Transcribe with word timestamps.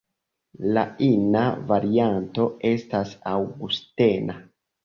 La 0.77 0.85
ina 1.07 1.43
varianto 1.73 2.49
estas 2.71 3.15
Aŭgustena. 3.35 4.41